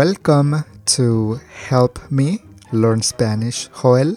Welcome 0.00 0.64
to 0.96 1.40
Help 1.68 2.10
Me 2.10 2.42
Learn 2.72 3.02
Spanish, 3.02 3.68
Joel. 3.82 4.16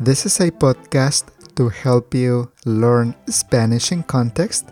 This 0.00 0.24
is 0.24 0.40
a 0.40 0.50
podcast 0.50 1.24
to 1.56 1.68
help 1.68 2.14
you 2.14 2.50
learn 2.64 3.14
Spanish 3.28 3.92
in 3.92 4.04
context 4.04 4.70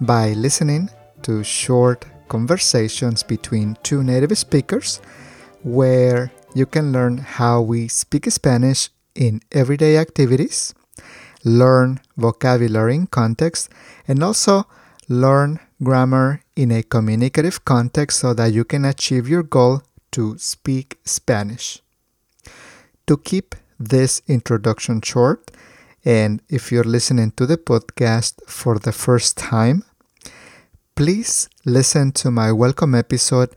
by 0.00 0.32
listening 0.34 0.90
to 1.22 1.42
short 1.42 2.06
conversations 2.28 3.24
between 3.24 3.76
two 3.82 4.04
native 4.04 4.38
speakers 4.38 5.00
where 5.64 6.30
you 6.54 6.66
can 6.66 6.92
learn 6.92 7.18
how 7.18 7.60
we 7.60 7.88
speak 7.88 8.30
Spanish 8.30 8.90
in 9.16 9.40
everyday 9.50 9.98
activities, 9.98 10.72
learn 11.42 11.98
vocabulary 12.16 12.94
in 12.94 13.08
context, 13.08 13.70
and 14.06 14.22
also 14.22 14.68
learn 15.08 15.58
grammar 15.84 16.40
in 16.56 16.72
a 16.72 16.82
communicative 16.82 17.64
context 17.64 18.18
so 18.18 18.34
that 18.34 18.52
you 18.52 18.64
can 18.64 18.84
achieve 18.84 19.28
your 19.28 19.42
goal 19.42 19.82
to 20.12 20.36
speak 20.38 20.98
Spanish. 21.04 21.82
To 23.06 23.16
keep 23.16 23.54
this 23.78 24.22
introduction 24.26 25.00
short, 25.02 25.50
and 26.04 26.42
if 26.48 26.72
you're 26.72 26.84
listening 26.84 27.32
to 27.32 27.46
the 27.46 27.58
podcast 27.58 28.40
for 28.48 28.78
the 28.78 28.92
first 28.92 29.36
time, 29.36 29.84
please 30.96 31.48
listen 31.64 32.12
to 32.12 32.30
my 32.30 32.50
welcome 32.52 32.94
episode 32.94 33.50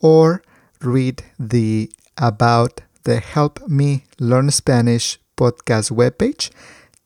or 0.00 0.42
read 0.80 1.22
the 1.38 1.90
About 2.16 2.80
the 3.04 3.20
Help 3.20 3.66
Me 3.68 4.04
Learn 4.18 4.50
Spanish 4.50 5.18
podcast 5.36 5.90
webpage 5.92 6.50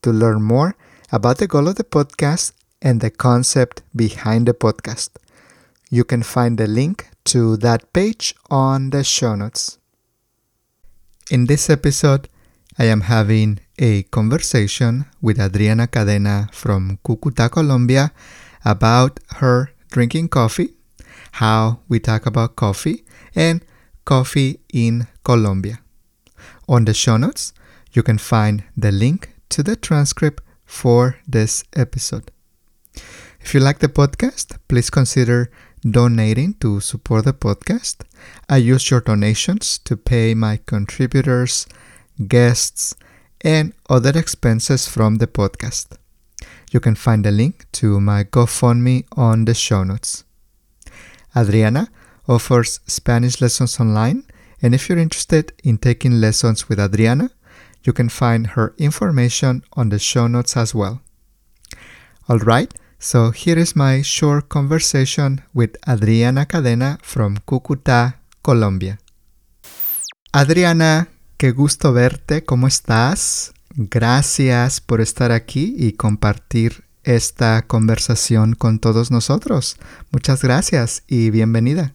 to 0.03 0.11
learn 0.11 0.43
more 0.43 0.75
about 1.11 1.39
the 1.39 1.47
goal 1.47 1.69
of 1.69 1.77
the 1.77 1.85
podcast 1.85 2.53
and 2.83 3.01
the 3.01 3.11
concept 3.11 3.83
behind 3.95 4.47
the 4.47 4.55
podcast. 4.55 5.11
You 5.91 6.05
can 6.05 6.23
find 6.23 6.59
the 6.59 6.67
link 6.67 7.09
to 7.25 7.57
that 7.59 7.93
page 7.93 8.35
on 8.51 8.91
the 8.91 9.05
show 9.05 9.35
notes. 9.35 9.79
In 11.31 11.47
this 11.47 11.71
episode, 11.71 12.29
I 12.79 12.87
am 12.87 13.03
having 13.03 13.61
a 13.79 14.03
conversation 14.05 15.07
with 15.21 15.39
Adriana 15.39 15.87
Cadena 15.87 16.53
from 16.53 16.99
Cucuta, 17.05 17.51
Colombia 17.51 18.13
about 18.65 19.21
her 19.37 19.71
drinking 19.91 20.29
coffee, 20.29 20.75
how 21.33 21.81
we 21.89 22.01
talk 22.01 22.27
about 22.27 22.57
coffee, 22.57 23.05
and 23.35 23.65
coffee 24.05 24.61
in 24.73 25.07
Colombia. 25.23 25.79
On 26.69 26.85
the 26.85 26.95
show 26.95 27.17
notes, 27.17 27.53
you 27.93 28.03
can 28.03 28.19
find 28.19 28.65
the 28.77 28.91
link 28.91 29.35
to 29.51 29.63
the 29.63 29.77
transcript 29.77 30.43
for 30.65 31.17
this 31.29 31.65
episode. 31.77 32.31
If 33.45 33.55
you 33.55 33.61
like 33.61 33.81
the 33.81 33.89
podcast, 33.89 34.57
please 34.69 34.89
consider 34.89 35.51
donating 35.83 36.55
to 36.61 36.81
support 36.81 37.25
the 37.25 37.33
podcast. 37.35 37.97
I 38.49 38.59
use 38.59 38.91
your 38.91 39.01
donations 39.01 39.79
to 39.81 39.97
pay 39.97 40.35
my 40.35 40.61
contributors, 40.65 41.67
guests, 42.29 42.95
and 43.43 43.75
other 43.91 44.17
expenses 44.19 44.87
from 44.89 45.17
the 45.17 45.27
podcast. 45.27 45.99
You 46.71 46.81
can 46.81 46.95
find 46.95 47.25
the 47.25 47.31
link 47.33 47.67
to 47.73 48.01
my 48.01 48.25
GoFundMe 48.25 49.05
on 49.17 49.45
the 49.45 49.55
show 49.55 49.85
notes. 49.85 50.25
Adriana 51.37 51.89
offers 52.29 52.81
Spanish 52.87 53.41
lessons 53.41 53.79
online, 53.81 54.25
and 54.63 54.75
if 54.75 54.89
you're 54.89 54.99
interested 54.99 55.53
in 55.65 55.79
taking 55.79 56.21
lessons 56.21 56.69
with 56.69 56.79
Adriana, 56.79 57.31
you 57.83 57.93
can 57.93 58.09
find 58.09 58.49
her 58.49 58.75
information 58.79 59.65
on 59.73 59.89
the 59.89 59.99
show 59.99 60.29
notes 60.29 60.57
as 60.57 60.75
well. 60.75 61.03
All 62.29 62.39
right, 62.39 62.73
so 63.03 63.33
here 63.33 63.61
is 63.61 63.75
my 63.75 64.01
short 64.01 64.49
conversation 64.49 65.43
with 65.53 65.77
Adriana 65.89 66.47
Cadena 66.47 66.99
from 67.03 67.37
Cúcuta, 67.45 68.21
Colombia. 68.43 69.01
Adriana, 70.33 71.09
qué 71.37 71.51
gusto 71.51 71.93
verte, 71.93 72.45
¿cómo 72.45 72.69
estás? 72.69 73.55
Gracias 73.75 74.81
por 74.81 75.01
estar 75.01 75.33
aquí 75.33 75.75
y 75.77 75.95
compartir 75.95 76.85
esta 77.03 77.63
conversación 77.63 78.55
con 78.55 78.79
todos 78.79 79.11
nosotros. 79.11 79.79
Muchas 80.13 80.41
gracias 80.41 81.03
y 81.09 81.31
bienvenida. 81.31 81.95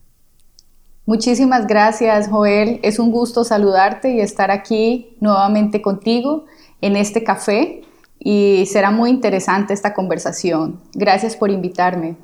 Muchísimas 1.06 1.68
gracias, 1.68 2.28
Joel. 2.28 2.82
Es 2.84 3.00
un 3.00 3.12
gusto 3.12 3.46
saludarte 3.46 4.12
y 4.12 4.20
estar 4.20 4.52
aquí 4.52 5.16
nuevamente 5.22 5.82
contigo 5.82 6.48
en 6.82 6.98
este 6.98 7.24
café 7.24 7.87
y 8.20 8.66
será 8.66 8.92
muy 8.92 9.10
interesante 9.10 9.74
esta 9.74 9.94
conversación. 9.94 10.82
Gracias 10.94 11.36
por 11.36 11.50
invitarme. 11.50 12.18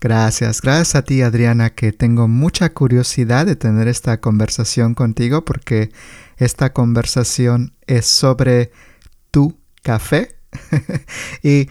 Gracias, 0.00 0.60
gracias 0.60 0.96
a 0.96 1.02
ti 1.02 1.22
Adriana, 1.22 1.70
que 1.70 1.92
tengo 1.92 2.28
mucha 2.28 2.74
curiosidad 2.74 3.46
de 3.46 3.56
tener 3.56 3.88
esta 3.88 4.20
conversación 4.20 4.94
contigo 4.94 5.44
porque 5.44 5.92
esta 6.36 6.72
conversación 6.72 7.72
es 7.86 8.06
sobre 8.06 8.70
tu 9.30 9.56
café. 9.82 10.36
y 11.42 11.68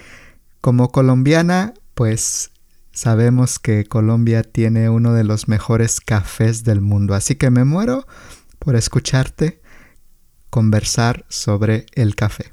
como 0.62 0.92
colombiana, 0.92 1.74
pues 1.94 2.52
sabemos 2.92 3.60
que 3.60 3.86
Colombia 3.86 4.44
tiene 4.44 4.90
uno 4.90 5.14
de 5.14 5.24
los 5.24 5.48
mejores 5.48 6.00
cafés 6.00 6.64
del 6.64 6.82
mundo, 6.82 7.14
así 7.14 7.36
que 7.36 7.50
me 7.50 7.66
muero 7.66 8.08
por 8.60 8.76
escucharte 8.76 9.62
conversar 10.50 11.26
sobre 11.30 11.86
el 11.94 12.16
café. 12.16 12.46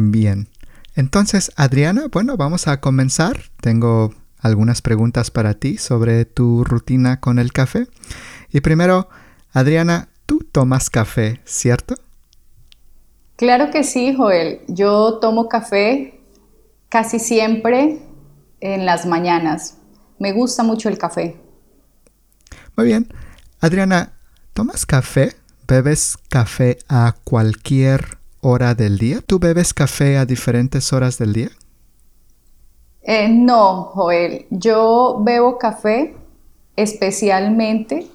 Bien. 0.00 0.46
Entonces, 0.94 1.50
Adriana, 1.56 2.06
bueno, 2.12 2.36
vamos 2.36 2.68
a 2.68 2.80
comenzar. 2.80 3.40
Tengo 3.60 4.14
algunas 4.38 4.80
preguntas 4.80 5.32
para 5.32 5.54
ti 5.54 5.76
sobre 5.76 6.24
tu 6.24 6.62
rutina 6.62 7.18
con 7.18 7.40
el 7.40 7.52
café. 7.52 7.88
Y 8.52 8.60
primero, 8.60 9.08
Adriana, 9.52 10.08
tú 10.24 10.46
tomas 10.52 10.88
café, 10.88 11.40
¿cierto? 11.44 11.96
Claro 13.34 13.72
que 13.72 13.82
sí, 13.82 14.14
Joel. 14.16 14.60
Yo 14.68 15.18
tomo 15.20 15.48
café 15.48 16.20
casi 16.88 17.18
siempre 17.18 17.98
en 18.60 18.86
las 18.86 19.04
mañanas. 19.04 19.78
Me 20.20 20.30
gusta 20.30 20.62
mucho 20.62 20.88
el 20.88 20.96
café. 20.96 21.40
Muy 22.76 22.86
bien. 22.86 23.12
Adriana, 23.58 24.12
¿tomas 24.52 24.86
café? 24.86 25.34
¿Bebes 25.66 26.18
café 26.28 26.78
a 26.88 27.16
cualquier 27.24 28.17
hora 28.40 28.74
del 28.74 28.98
día? 28.98 29.20
¿Tú 29.26 29.38
bebes 29.38 29.74
café 29.74 30.18
a 30.18 30.26
diferentes 30.26 30.92
horas 30.92 31.18
del 31.18 31.32
día? 31.32 31.50
Eh, 33.02 33.28
no, 33.28 33.84
Joel. 33.94 34.46
Yo 34.50 35.20
bebo 35.24 35.58
café 35.58 36.14
especialmente 36.76 38.06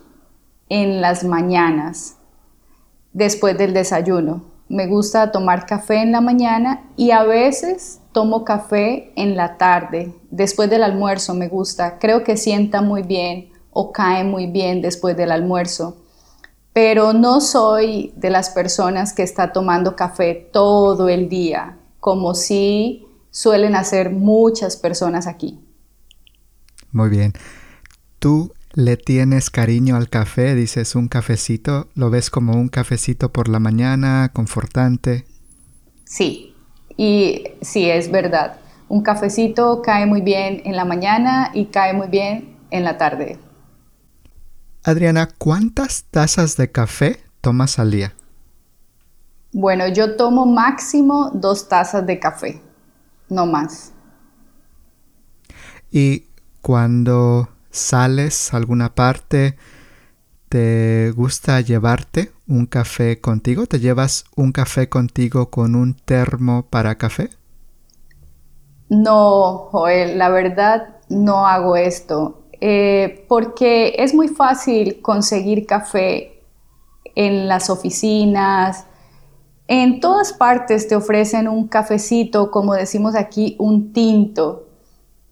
en 0.70 1.02
las 1.02 1.24
mañanas, 1.24 2.16
después 3.12 3.58
del 3.58 3.74
desayuno. 3.74 4.44
Me 4.70 4.88
gusta 4.88 5.32
tomar 5.32 5.66
café 5.66 6.02
en 6.02 6.12
la 6.12 6.22
mañana 6.22 6.84
y 6.96 7.12
a 7.12 7.24
veces 7.24 8.00
tomo 8.12 8.46
café 8.46 9.12
en 9.16 9.36
la 9.36 9.58
tarde, 9.58 10.14
después 10.32 10.70
del 10.70 10.84
almuerzo 10.84 11.34
me 11.34 11.48
gusta. 11.48 12.00
Creo 12.00 12.24
que 12.24 12.38
sienta 12.38 12.82
muy 12.82 13.04
bien 13.04 13.50
o 13.72 13.92
cae 13.92 14.24
muy 14.24 14.48
bien 14.48 14.82
después 14.82 15.18
del 15.18 15.32
almuerzo 15.32 15.98
pero 16.74 17.14
no 17.14 17.40
soy 17.40 18.14
de 18.16 18.32
las 18.32 18.50
personas 18.50 19.14
que 19.14 19.24
está 19.24 19.54
tomando 19.54 19.96
café 19.96 20.50
todo 20.52 21.08
el 21.08 21.30
día, 21.30 21.78
como 22.00 22.34
si 22.34 23.06
suelen 23.30 23.76
hacer 23.76 24.10
muchas 24.10 24.76
personas 24.76 25.28
aquí. 25.28 25.60
Muy 26.92 27.10
bien. 27.10 27.34
¿Tú 28.20 28.52
le 28.74 28.98
tienes 28.98 29.50
cariño 29.50 29.96
al 29.96 30.10
café? 30.10 30.56
Dices 30.56 30.96
un 30.96 31.08
cafecito, 31.08 31.90
¿lo 31.94 32.10
ves 32.10 32.30
como 32.30 32.54
un 32.54 32.70
cafecito 32.70 33.32
por 33.32 33.50
la 33.50 33.60
mañana, 33.60 34.32
confortante? 34.34 35.26
Sí, 36.06 36.56
y 36.98 37.44
sí, 37.62 37.90
es 37.90 38.12
verdad. 38.12 38.58
Un 38.90 39.02
cafecito 39.02 39.82
cae 39.82 40.06
muy 40.06 40.22
bien 40.22 40.62
en 40.66 40.76
la 40.76 40.86
mañana 40.86 41.52
y 41.54 41.66
cae 41.66 41.94
muy 41.94 42.08
bien 42.08 42.58
en 42.72 42.84
la 42.84 42.98
tarde. 42.98 43.38
Adriana, 44.84 45.30
¿cuántas 45.38 46.04
tazas 46.12 46.58
de 46.58 46.70
café 46.72 47.24
tomas 47.40 47.80
al 47.80 47.92
día? 47.92 48.14
Bueno, 49.54 49.88
yo 49.88 50.18
tomo 50.18 50.46
máximo 50.46 51.32
dos 51.34 51.70
tazas 51.70 52.06
de 52.06 52.20
café, 52.20 52.62
no 53.30 53.46
más. 53.46 53.94
¿Y 55.92 56.26
cuando 56.62 57.50
sales 57.72 58.54
a 58.54 58.58
alguna 58.58 58.96
parte, 58.96 59.58
te 60.50 61.12
gusta 61.12 61.62
llevarte 61.62 62.32
un 62.48 62.66
café 62.66 63.22
contigo? 63.22 63.68
¿Te 63.68 63.80
llevas 63.80 64.26
un 64.36 64.52
café 64.52 64.90
contigo 64.90 65.50
con 65.50 65.76
un 65.76 65.96
termo 65.96 66.68
para 66.70 66.98
café? 66.98 67.30
No, 68.90 69.68
Joel, 69.72 70.18
la 70.18 70.30
verdad 70.30 71.00
no 71.10 71.48
hago 71.48 71.76
esto. 71.76 72.43
Eh, 72.66 73.26
porque 73.28 73.94
es 73.98 74.14
muy 74.16 74.30
fácil 74.30 75.02
conseguir 75.02 75.66
café 75.66 76.42
en 77.14 77.50
las 77.50 77.70
oficinas, 77.70 78.86
en 79.68 80.00
todas 80.00 80.32
partes 80.32 80.88
te 80.88 80.96
ofrecen 80.96 81.50
un 81.50 81.68
cafecito, 81.68 82.52
como 82.52 82.74
decimos 82.74 83.16
aquí, 83.16 83.58
un 83.60 83.92
tinto. 83.92 84.70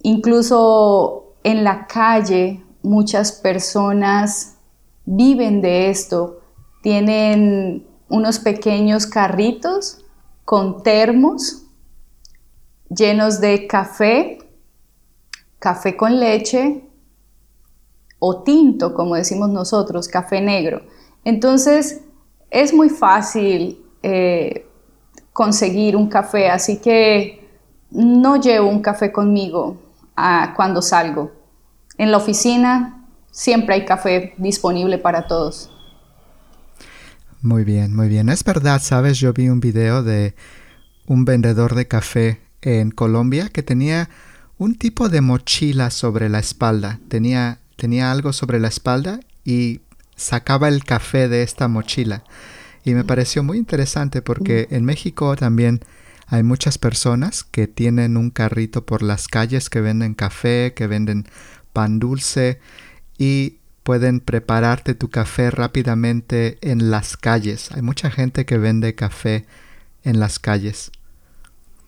Incluso 0.01 1.35
en 1.45 1.63
la 1.63 1.87
calle 1.87 2.65
muchas 2.83 3.31
personas 3.31 4.57
viven 5.05 5.61
de 5.61 5.89
esto. 5.89 6.41
Tienen 6.83 7.87
unos 8.09 8.39
pequeños 8.39 9.07
carritos 9.07 10.03
con 10.43 10.83
termos 10.83 11.63
llenos 12.89 13.39
de 13.39 13.67
café, 13.67 14.39
café 15.59 15.95
con 15.95 16.19
leche 16.19 16.90
o 18.23 18.43
tinto, 18.43 18.93
como 18.93 19.15
decimos 19.15 19.49
nosotros, 19.49 20.07
café 20.07 20.41
negro. 20.41 20.83
Entonces, 21.25 22.01
es 22.51 22.71
muy 22.71 22.89
fácil 22.89 23.83
eh, 24.03 24.67
conseguir 25.33 25.95
un 25.95 26.07
café, 26.07 26.47
así 26.51 26.77
que 26.77 27.49
no 27.89 28.35
llevo 28.35 28.69
un 28.69 28.83
café 28.83 29.11
conmigo 29.11 29.81
ah, 30.15 30.53
cuando 30.55 30.83
salgo. 30.83 31.31
En 31.97 32.11
la 32.11 32.17
oficina 32.17 33.07
siempre 33.31 33.73
hay 33.73 33.85
café 33.85 34.35
disponible 34.37 34.99
para 34.99 35.25
todos. 35.25 35.71
Muy 37.41 37.63
bien, 37.63 37.95
muy 37.95 38.07
bien. 38.07 38.29
Es 38.29 38.43
verdad, 38.43 38.79
sabes, 38.83 39.17
yo 39.17 39.33
vi 39.33 39.49
un 39.49 39.61
video 39.61 40.03
de 40.03 40.35
un 41.07 41.25
vendedor 41.25 41.73
de 41.73 41.87
café 41.87 42.39
en 42.61 42.91
Colombia 42.91 43.49
que 43.49 43.63
tenía 43.63 44.09
un 44.59 44.75
tipo 44.75 45.09
de 45.09 45.21
mochila 45.21 45.89
sobre 45.89 46.29
la 46.29 46.37
espalda. 46.37 46.99
Tenía, 47.07 47.60
tenía 47.81 48.11
algo 48.11 48.31
sobre 48.31 48.59
la 48.59 48.67
espalda 48.67 49.21
y 49.43 49.81
sacaba 50.15 50.67
el 50.67 50.83
café 50.83 51.27
de 51.27 51.41
esta 51.41 51.67
mochila. 51.67 52.23
Y 52.83 52.93
me 52.93 53.03
pareció 53.03 53.41
muy 53.41 53.57
interesante 53.57 54.21
porque 54.21 54.67
en 54.69 54.85
México 54.85 55.35
también 55.35 55.79
hay 56.27 56.43
muchas 56.43 56.77
personas 56.77 57.43
que 57.43 57.65
tienen 57.65 58.17
un 58.17 58.29
carrito 58.29 58.85
por 58.85 59.01
las 59.01 59.27
calles 59.27 59.71
que 59.71 59.81
venden 59.81 60.13
café, 60.13 60.75
que 60.75 60.85
venden 60.85 61.25
pan 61.73 61.97
dulce 61.97 62.59
y 63.17 63.57
pueden 63.81 64.19
prepararte 64.19 64.93
tu 64.93 65.09
café 65.09 65.49
rápidamente 65.49 66.59
en 66.61 66.91
las 66.91 67.17
calles. 67.17 67.71
Hay 67.71 67.81
mucha 67.81 68.11
gente 68.11 68.45
que 68.45 68.59
vende 68.59 68.93
café 68.93 69.47
en 70.03 70.19
las 70.19 70.37
calles. 70.37 70.91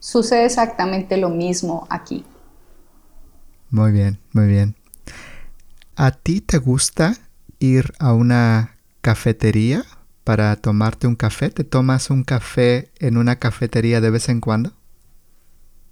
Sucede 0.00 0.46
exactamente 0.46 1.18
lo 1.18 1.28
mismo 1.28 1.86
aquí. 1.88 2.24
Muy 3.70 3.92
bien, 3.92 4.18
muy 4.32 4.48
bien. 4.48 4.74
¿A 5.96 6.10
ti 6.10 6.40
te 6.40 6.58
gusta 6.58 7.14
ir 7.60 7.92
a 8.00 8.14
una 8.14 8.76
cafetería 9.00 9.84
para 10.24 10.56
tomarte 10.56 11.06
un 11.06 11.14
café? 11.14 11.50
¿Te 11.50 11.62
tomas 11.62 12.10
un 12.10 12.24
café 12.24 12.90
en 12.98 13.16
una 13.16 13.36
cafetería 13.36 14.00
de 14.00 14.10
vez 14.10 14.28
en 14.28 14.40
cuando? 14.40 14.72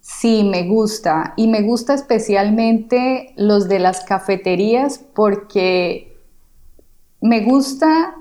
Sí, 0.01 0.43
me 0.43 0.67
gusta. 0.67 1.35
Y 1.37 1.47
me 1.47 1.63
gusta 1.63 1.95
especialmente 1.95 3.33
los 3.37 3.69
de 3.69 3.79
las 3.79 4.01
cafeterías 4.01 4.99
porque 4.99 6.17
me 7.21 7.45
gusta 7.45 8.17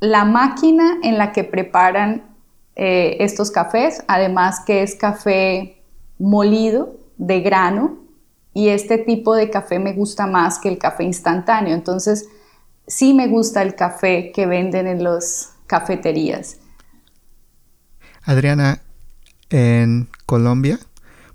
la 0.00 0.24
máquina 0.24 0.98
en 1.04 1.18
la 1.18 1.30
que 1.30 1.44
preparan 1.44 2.34
eh, 2.74 3.18
estos 3.20 3.52
cafés, 3.52 4.02
además 4.08 4.60
que 4.66 4.82
es 4.82 4.96
café 4.96 5.84
molido 6.18 6.96
de 7.16 7.40
grano 7.42 7.99
y 8.52 8.68
este 8.68 8.98
tipo 8.98 9.34
de 9.34 9.50
café 9.50 9.78
me 9.78 9.92
gusta 9.92 10.26
más 10.26 10.58
que 10.58 10.68
el 10.68 10.78
café 10.78 11.04
instantáneo. 11.04 11.74
Entonces, 11.74 12.28
sí 12.86 13.14
me 13.14 13.28
gusta 13.28 13.62
el 13.62 13.74
café 13.74 14.32
que 14.32 14.46
venden 14.46 14.86
en 14.86 15.04
las 15.04 15.54
cafeterías. 15.66 16.58
Adriana, 18.22 18.82
en 19.50 20.08
Colombia, 20.26 20.78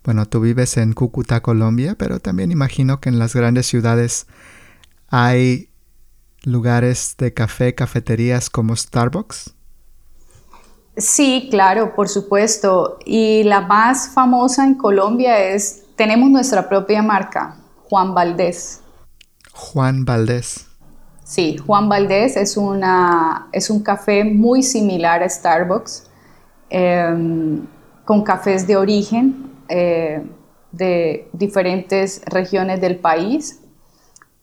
bueno, 0.03 0.27
tú 0.27 0.39
vives 0.39 0.77
en 0.77 0.93
Cúcuta, 0.93 1.41
Colombia, 1.41 1.95
pero 1.97 2.19
también 2.19 2.51
imagino 2.51 2.99
que 2.99 3.09
en 3.09 3.17
las 3.17 3.35
grandes 3.35 3.65
ciudades 3.65 4.27
hay 5.07 5.69
lugares 6.43 7.15
de 7.17 7.33
café, 7.33 7.73
cafeterías 7.73 8.51
como 8.51 8.75
Starbucks. 8.75 9.55
Sí, 10.95 11.47
claro, 11.49 11.95
por 11.95 12.07
supuesto. 12.07 12.99
Y 13.03 13.43
la 13.43 13.61
más 13.61 14.09
famosa 14.13 14.63
en 14.63 14.75
Colombia 14.75 15.39
es, 15.39 15.84
tenemos 15.95 16.29
nuestra 16.29 16.67
propia 16.67 17.01
marca, 17.01 17.57
Juan 17.89 18.13
Valdés. 18.13 18.81
Juan 19.53 20.05
Valdés. 20.05 20.67
Sí, 21.23 21.57
Juan 21.57 21.89
Valdés 21.89 22.37
es, 22.37 22.55
una, 22.57 23.47
es 23.51 23.69
un 23.69 23.81
café 23.81 24.23
muy 24.23 24.61
similar 24.61 25.23
a 25.23 25.29
Starbucks, 25.29 26.03
em, 26.69 27.65
con 28.03 28.23
cafés 28.23 28.67
de 28.67 28.77
origen 28.77 29.51
eh, 29.67 30.23
de 30.71 31.27
diferentes 31.33 32.21
regiones 32.25 32.79
del 32.81 32.97
país. 32.99 33.59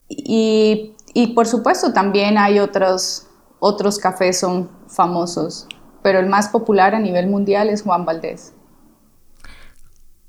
Y, 0.09 0.95
y, 1.13 1.27
por 1.27 1.47
supuesto 1.47 1.93
también 1.93 2.37
hay 2.37 2.59
otros, 2.59 3.27
otros 3.59 3.97
cafés 3.97 4.39
son 4.39 4.69
famosos, 4.87 5.67
pero 6.01 6.19
el 6.19 6.27
más 6.27 6.49
popular 6.49 6.95
a 6.95 6.99
nivel 6.99 7.27
mundial 7.27 7.69
es 7.69 7.83
Juan 7.83 8.03
Valdés. 8.03 8.53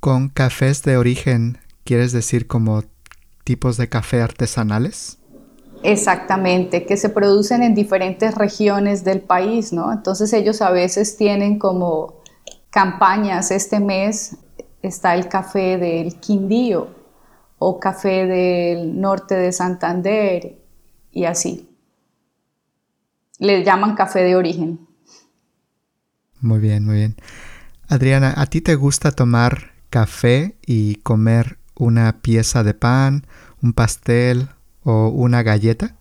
¿Con 0.04 0.28
cafés 0.28 0.82
de 0.82 0.98
origen 0.98 1.56
quieres 1.82 2.12
decir 2.12 2.46
como 2.46 2.84
tipos 3.42 3.78
de 3.78 3.88
café 3.88 4.20
artesanales? 4.20 5.16
Exactamente, 5.82 6.84
que 6.84 6.98
se 6.98 7.08
producen 7.08 7.62
en 7.62 7.74
diferentes 7.74 8.34
regiones 8.34 9.02
del 9.02 9.22
país, 9.22 9.72
¿no? 9.72 9.90
Entonces 9.90 10.34
ellos 10.34 10.60
a 10.60 10.70
veces 10.70 11.16
tienen 11.16 11.58
como 11.58 12.20
campañas. 12.68 13.50
Este 13.50 13.80
mes 13.80 14.36
está 14.82 15.14
el 15.14 15.26
café 15.26 15.78
del 15.78 16.20
Quindío 16.20 16.94
o 17.58 17.80
café 17.80 18.26
del 18.26 19.00
norte 19.00 19.34
de 19.34 19.52
Santander 19.52 20.58
y 21.12 21.24
así. 21.24 21.74
Le 23.38 23.64
llaman 23.64 23.94
café 23.94 24.22
de 24.22 24.36
origen. 24.36 24.86
Muy 26.42 26.58
bien, 26.58 26.84
muy 26.84 26.96
bien. 26.96 27.16
Adriana, 27.88 28.34
¿a 28.36 28.44
ti 28.44 28.60
te 28.60 28.74
gusta 28.74 29.10
tomar 29.10 29.72
café 29.94 30.56
y 30.66 30.96
comer 30.96 31.58
una 31.78 32.20
pieza 32.20 32.64
de 32.64 32.74
pan, 32.74 33.28
un 33.62 33.72
pastel 33.74 34.48
o 34.82 35.06
una 35.06 35.44
galleta? 35.44 35.94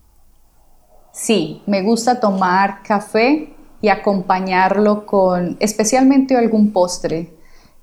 Sí, 1.11 1.61
me 1.67 1.83
gusta 1.83 2.19
tomar 2.19 2.81
café 2.81 3.53
y 3.83 3.89
acompañarlo 3.89 5.05
con 5.05 5.57
especialmente 5.59 6.35
algún 6.35 6.73
postre, 6.73 7.35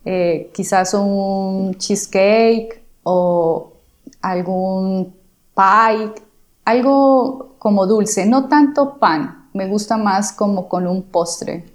eh, 0.04 0.50
quizás 0.52 0.94
un 0.94 1.76
cheesecake 1.76 2.82
o 3.05 3.74
algún 4.20 5.14
pie, 5.55 6.12
algo 6.64 7.55
como 7.60 7.86
dulce, 7.86 8.26
no 8.26 8.48
tanto 8.48 8.98
pan, 8.98 9.48
me 9.55 9.69
gusta 9.69 9.96
más 9.96 10.32
como 10.32 10.69
con 10.69 10.88
un 10.88 11.05
postre. 11.05 11.67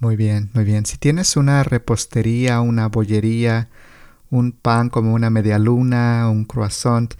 Muy 0.00 0.16
bien, 0.16 0.50
muy 0.54 0.64
bien. 0.64 0.86
Si 0.86 0.98
tienes 0.98 1.36
una 1.36 1.62
repostería, 1.62 2.60
una 2.60 2.88
bollería, 2.88 3.68
un 4.30 4.52
pan 4.52 4.90
como 4.90 5.14
una 5.14 5.30
media 5.30 5.58
luna, 5.58 6.28
un 6.30 6.44
croissant, 6.44 7.14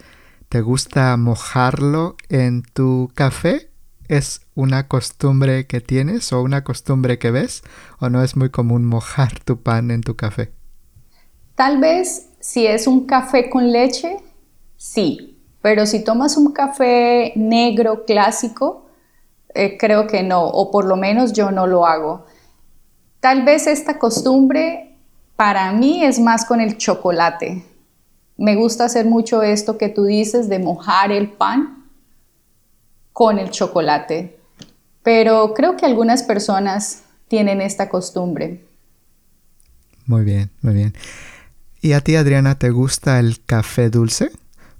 ¿Te 0.49 0.61
gusta 0.61 1.17
mojarlo 1.17 2.15
en 2.29 2.61
tu 2.61 3.11
café? 3.13 3.71
¿Es 4.07 4.41
una 4.53 4.87
costumbre 4.87 5.65
que 5.65 5.81
tienes 5.81 6.31
o 6.31 6.41
una 6.41 6.63
costumbre 6.63 7.17
que 7.17 7.31
ves? 7.31 7.63
¿O 7.99 8.09
no 8.09 8.23
es 8.23 8.37
muy 8.37 8.51
común 8.51 8.85
mojar 8.85 9.39
tu 9.39 9.61
pan 9.61 9.89
en 9.91 10.01
tu 10.01 10.15
café? 10.15 10.53
Tal 11.55 11.79
vez 11.79 12.29
si 12.39 12.67
es 12.67 12.85
un 12.85 13.05
café 13.05 13.49
con 13.49 13.71
leche, 13.71 14.17
sí. 14.77 15.41
Pero 15.61 15.87
si 15.87 16.03
tomas 16.03 16.37
un 16.37 16.53
café 16.53 17.33
negro 17.35 18.05
clásico, 18.05 18.85
eh, 19.53 19.77
creo 19.77 20.05
que 20.05 20.21
no, 20.21 20.45
o 20.45 20.69
por 20.69 20.85
lo 20.85 20.95
menos 20.95 21.33
yo 21.33 21.49
no 21.49 21.65
lo 21.65 21.87
hago. 21.87 22.25
Tal 23.25 23.43
vez 23.43 23.65
esta 23.65 23.97
costumbre 23.97 24.99
para 25.35 25.71
mí 25.71 26.03
es 26.03 26.19
más 26.19 26.45
con 26.45 26.61
el 26.61 26.77
chocolate. 26.77 27.65
Me 28.37 28.55
gusta 28.55 28.85
hacer 28.85 29.07
mucho 29.07 29.41
esto 29.41 29.79
que 29.79 29.89
tú 29.89 30.03
dices 30.03 30.47
de 30.47 30.59
mojar 30.59 31.11
el 31.11 31.31
pan 31.31 31.87
con 33.13 33.39
el 33.39 33.49
chocolate, 33.49 34.37
pero 35.01 35.55
creo 35.55 35.75
que 35.75 35.87
algunas 35.87 36.21
personas 36.21 37.01
tienen 37.27 37.61
esta 37.61 37.89
costumbre. 37.89 38.63
Muy 40.05 40.23
bien, 40.23 40.51
muy 40.61 40.75
bien. 40.75 40.93
¿Y 41.81 41.93
a 41.93 42.01
ti, 42.01 42.17
Adriana, 42.17 42.59
te 42.59 42.69
gusta 42.69 43.17
el 43.17 43.43
café 43.43 43.89
dulce? 43.89 44.29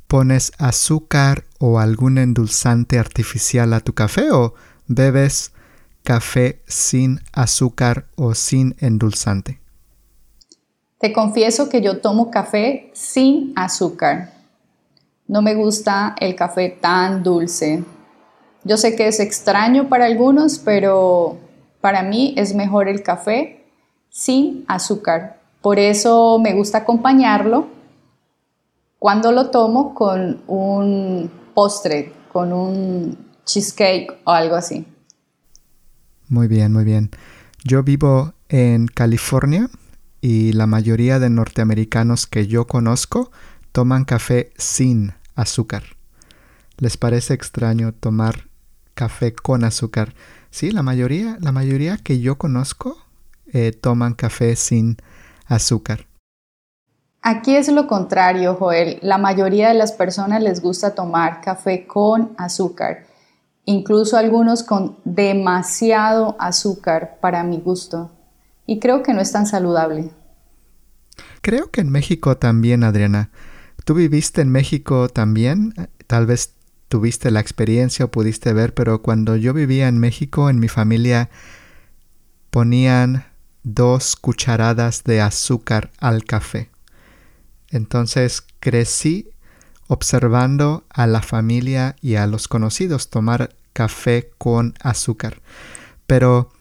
¿Pones 0.05 0.51
azúcar 0.59 1.45
o 1.57 1.79
algún 1.79 2.19
endulzante 2.19 2.99
artificial 2.99 3.73
a 3.73 3.79
tu 3.79 3.95
café 3.95 4.29
o 4.29 4.53
bebes 4.85 5.51
café 6.05 6.61
sin 6.67 7.19
azúcar 7.33 8.05
o 8.15 8.33
sin 8.33 8.77
endulzante? 8.79 9.59
Te 10.99 11.11
confieso 11.11 11.67
que 11.67 11.81
yo 11.81 11.99
tomo 11.99 12.31
café 12.31 12.89
sin 12.93 13.51
azúcar. 13.57 14.31
No 15.27 15.41
me 15.41 15.55
gusta 15.55 16.15
el 16.21 16.35
café 16.35 16.69
tan 16.69 17.23
dulce. 17.23 17.83
Yo 18.63 18.77
sé 18.77 18.95
que 18.95 19.07
es 19.07 19.19
extraño 19.19 19.89
para 19.89 20.05
algunos, 20.05 20.59
pero 20.59 21.37
para 21.81 22.01
mí 22.03 22.33
es 22.37 22.55
mejor 22.55 22.87
el 22.87 23.03
café 23.03 23.65
sin 24.09 24.63
azúcar. 24.67 25.41
Por 25.61 25.79
eso 25.79 26.39
me 26.39 26.53
gusta 26.53 26.79
acompañarlo 26.79 27.67
Cuando 28.99 29.31
lo 29.31 29.49
tomo 29.51 29.93
con 29.93 30.41
un 30.47 31.29
postre, 31.53 32.11
con 32.31 32.51
un 32.53 33.17
cheesecake 33.45 34.21
o 34.23 34.31
algo 34.31 34.55
así. 34.55 34.85
Muy 36.27 36.47
bien, 36.47 36.73
muy 36.73 36.83
bien. 36.83 37.11
Yo 37.63 37.83
vivo 37.83 38.33
en 38.49 38.87
California 38.87 39.69
y 40.21 40.53
la 40.53 40.67
mayoría 40.67 41.19
de 41.19 41.29
norteamericanos 41.29 42.27
que 42.27 42.47
yo 42.47 42.65
conozco 42.67 43.31
toman 43.71 44.05
café 44.05 44.51
sin 44.57 45.13
azúcar. 45.35 45.83
¿Les 46.77 46.97
parece 46.97 47.33
extraño 47.33 47.93
tomar 47.93 48.47
café 48.93 49.33
con 49.33 49.63
azúcar? 49.63 50.13
Sí, 50.49 50.71
la 50.71 50.83
mayoría, 50.83 51.37
la 51.41 51.51
mayoría 51.51 51.97
que 51.97 52.19
yo 52.19 52.37
conozco 52.37 52.97
eh, 53.53 53.71
toman 53.71 54.13
café 54.13 54.55
sin 54.55 54.97
azúcar. 55.45 56.07
Aquí 57.21 57.55
es 57.55 57.69
lo 57.69 57.87
contrario, 57.87 58.55
Joel. 58.55 58.99
La 59.01 59.17
mayoría 59.17 59.69
de 59.69 59.73
las 59.73 59.91
personas 59.91 60.43
les 60.43 60.61
gusta 60.61 60.93
tomar 60.93 61.41
café 61.41 61.87
con 61.87 62.35
azúcar, 62.37 63.05
incluso 63.65 64.17
algunos 64.17 64.63
con 64.63 64.97
demasiado 65.03 66.35
azúcar 66.39 67.17
para 67.21 67.43
mi 67.43 67.57
gusto. 67.57 68.11
Y 68.65 68.79
creo 68.79 69.03
que 69.03 69.13
no 69.13 69.21
es 69.21 69.31
tan 69.31 69.45
saludable. 69.45 70.11
Creo 71.41 71.69
que 71.69 71.81
en 71.81 71.89
México 71.89 72.37
también, 72.37 72.83
Adriana. 72.83 73.29
¿Tú 73.83 73.93
viviste 73.93 74.41
en 74.41 74.51
México 74.51 75.09
también? 75.09 75.73
Tal 76.07 76.25
vez 76.25 76.53
tuviste 76.87 77.29
la 77.31 77.39
experiencia 77.39 78.05
o 78.05 78.11
pudiste 78.11 78.53
ver, 78.53 78.73
pero 78.73 79.01
cuando 79.01 79.35
yo 79.35 79.53
vivía 79.53 79.87
en 79.87 79.99
México, 79.99 80.49
en 80.49 80.59
mi 80.59 80.67
familia 80.67 81.29
ponían 82.49 83.25
dos 83.63 84.15
cucharadas 84.15 85.03
de 85.03 85.21
azúcar 85.21 85.91
al 85.99 86.23
café. 86.23 86.69
Entonces 87.69 88.43
crecí 88.59 89.29
observando 89.87 90.85
a 90.89 91.07
la 91.07 91.21
familia 91.21 91.95
y 92.01 92.15
a 92.15 92.27
los 92.27 92.47
conocidos 92.47 93.09
tomar 93.09 93.55
café 93.73 94.31
con 94.37 94.73
azúcar. 94.81 95.41
Pero 96.07 96.51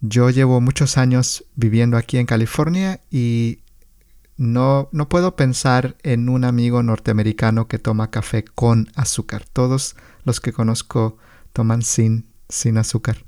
yo 0.00 0.30
llevo 0.30 0.60
muchos 0.60 0.98
años 0.98 1.44
viviendo 1.56 1.96
aquí 1.96 2.18
en 2.18 2.26
California 2.26 3.00
y 3.10 3.60
no, 4.36 4.88
no 4.92 5.08
puedo 5.08 5.34
pensar 5.34 5.96
en 6.02 6.28
un 6.28 6.44
amigo 6.44 6.82
norteamericano 6.82 7.66
que 7.66 7.78
toma 7.78 8.10
café 8.10 8.44
con 8.44 8.88
azúcar. 8.94 9.44
Todos 9.52 9.96
los 10.24 10.40
que 10.40 10.52
conozco 10.52 11.18
toman 11.52 11.82
sin, 11.82 12.26
sin 12.48 12.78
azúcar. 12.78 13.24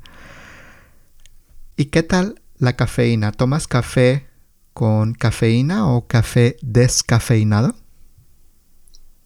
¿Y 1.76 1.86
qué 1.86 2.02
tal 2.02 2.40
la 2.58 2.76
cafeína? 2.76 3.32
¿Tomas 3.32 3.66
café 3.66 4.28
con 4.74 5.14
cafeína 5.14 5.88
o 5.88 6.06
café 6.06 6.56
descafeinado? 6.62 7.74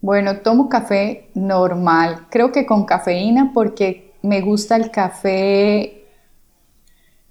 Bueno, 0.04 0.40
tomo 0.40 0.68
café 0.68 1.30
normal. 1.32 2.26
Creo 2.28 2.52
que 2.52 2.66
con 2.66 2.84
cafeína 2.84 3.52
porque 3.54 4.12
me 4.20 4.42
gusta 4.42 4.76
el 4.76 4.90
café 4.90 6.04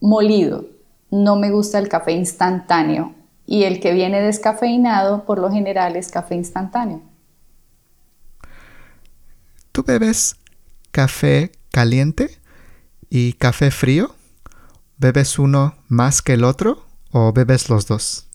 molido. 0.01 0.65
No 1.11 1.35
me 1.35 1.51
gusta 1.51 1.77
el 1.77 1.87
café 1.87 2.13
instantáneo. 2.13 3.13
Y 3.45 3.65
el 3.65 3.79
que 3.79 3.93
viene 3.93 4.21
descafeinado 4.21 5.23
por 5.23 5.37
lo 5.37 5.51
general 5.51 5.95
es 5.95 6.09
café 6.09 6.33
instantáneo. 6.33 7.03
¿Tú 9.71 9.83
bebes 9.83 10.37
café 10.89 11.51
caliente 11.69 12.39
y 13.07 13.33
café 13.33 13.69
frío? 13.69 14.15
¿Bebes 14.97 15.37
uno 15.37 15.75
más 15.89 16.23
que 16.23 16.33
el 16.33 16.43
otro 16.43 16.83
o 17.11 17.33
bebes 17.33 17.69
los 17.69 17.85
dos? 17.85 18.25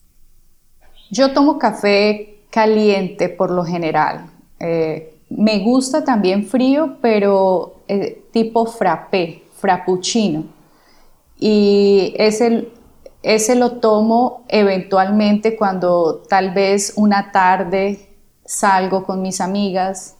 Yo 1.11 1.33
tomo 1.33 1.59
café 1.59 2.38
caliente 2.49 3.29
por 3.29 3.51
lo 3.51 3.63
general. 3.63 4.29
Eh, 4.59 5.19
me 5.29 5.59
gusta 5.59 6.03
también 6.03 6.45
frío, 6.45 6.97
pero 7.01 7.81
eh, 7.87 8.25
tipo 8.31 8.65
frappé, 8.65 9.43
frappuccino. 9.53 10.45
Y 11.37 12.13
ese, 12.17 12.69
ese 13.23 13.55
lo 13.55 13.73
tomo 13.73 14.43
eventualmente 14.47 15.55
cuando 15.55 16.23
tal 16.27 16.53
vez 16.53 16.93
una 16.95 17.31
tarde 17.31 18.09
salgo 18.45 19.05
con 19.05 19.21
mis 19.21 19.39
amigas 19.39 20.15